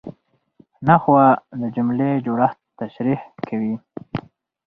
[0.87, 1.25] نحوه
[1.61, 3.75] د جملې جوړښت تشریح کوي.